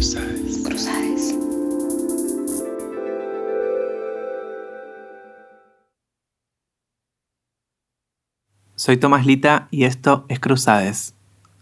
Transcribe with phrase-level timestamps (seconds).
[0.00, 1.36] Cruzades.
[8.76, 11.12] Soy Tomás Lita y esto es Cruzades.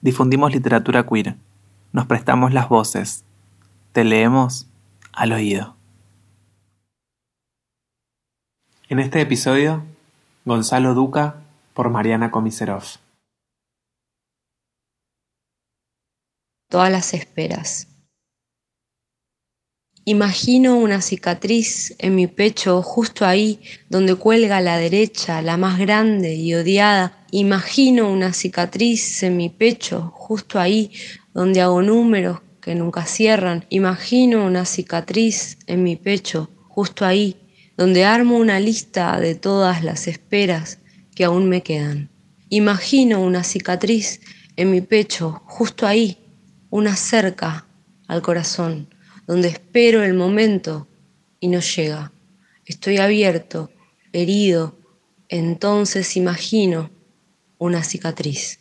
[0.00, 1.36] Difundimos literatura queer.
[1.92, 3.22] Nos prestamos las voces.
[3.92, 4.66] Te leemos
[5.12, 5.76] al oído.
[8.88, 9.84] En este episodio,
[10.46, 11.36] Gonzalo Duca
[11.74, 12.84] por Mariana Comiserov.
[16.70, 17.91] Todas las esperas
[20.04, 26.34] Imagino una cicatriz en mi pecho justo ahí donde cuelga la derecha, la más grande
[26.34, 27.24] y odiada.
[27.30, 30.90] Imagino una cicatriz en mi pecho justo ahí
[31.32, 33.64] donde hago números que nunca cierran.
[33.68, 37.36] Imagino una cicatriz en mi pecho justo ahí
[37.76, 40.80] donde armo una lista de todas las esperas
[41.14, 42.10] que aún me quedan.
[42.48, 44.20] Imagino una cicatriz
[44.56, 46.18] en mi pecho justo ahí,
[46.70, 47.68] una cerca
[48.08, 48.91] al corazón
[49.26, 50.88] donde espero el momento
[51.40, 52.12] y no llega.
[52.64, 53.70] Estoy abierto,
[54.12, 54.78] herido,
[55.28, 56.90] entonces imagino
[57.58, 58.60] una cicatriz.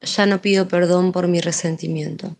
[0.00, 2.36] Ya no pido perdón por mi resentimiento.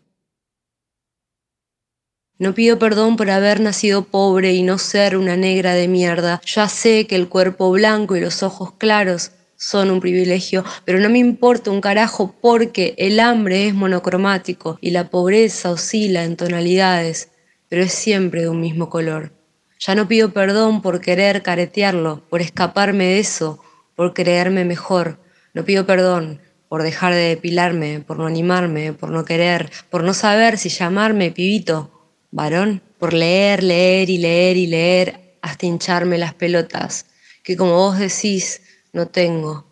[2.38, 6.40] No pido perdón por haber nacido pobre y no ser una negra de mierda.
[6.44, 9.30] Ya sé que el cuerpo blanco y los ojos claros
[9.62, 14.90] son un privilegio, pero no me importa un carajo porque el hambre es monocromático y
[14.90, 17.28] la pobreza oscila en tonalidades,
[17.68, 19.30] pero es siempre de un mismo color.
[19.78, 23.62] Ya no pido perdón por querer caretearlo, por escaparme de eso,
[23.94, 25.20] por creerme mejor.
[25.54, 30.12] No pido perdón por dejar de depilarme, por no animarme, por no querer, por no
[30.12, 36.34] saber si llamarme pibito, varón, por leer, leer y leer y leer hasta hincharme las
[36.34, 37.06] pelotas,
[37.44, 38.60] que como vos decís,
[38.92, 39.66] no tengo,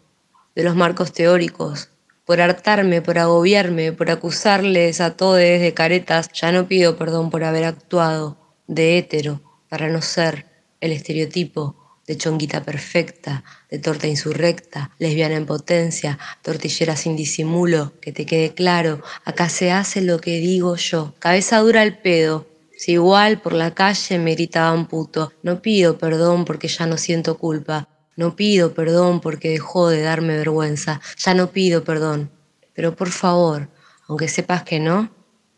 [0.54, 1.90] de los marcos teóricos,
[2.24, 7.44] por hartarme, por agobiarme, por acusarles a todos de caretas, ya no pido perdón por
[7.44, 10.46] haber actuado de hétero para no ser
[10.80, 11.76] el estereotipo
[12.06, 18.52] de chonguita perfecta, de torta insurrecta, lesbiana en potencia, tortillera sin disimulo, que te quede
[18.52, 23.52] claro, acá se hace lo que digo yo, cabeza dura al pedo, si igual por
[23.52, 27.88] la calle me gritaban puto, no pido perdón porque ya no siento culpa,
[28.20, 31.00] no pido perdón porque dejó de darme vergüenza.
[31.16, 32.30] Ya no pido perdón.
[32.74, 33.68] Pero por favor,
[34.06, 35.10] aunque sepas que no,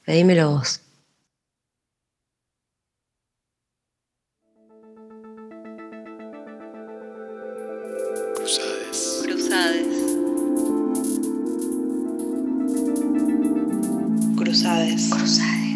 [0.04, 0.80] pedímelo vos.
[8.36, 9.22] Cruzades.
[9.24, 9.86] Cruzades.
[14.36, 15.10] Cruzades.
[15.10, 15.71] Cruzades.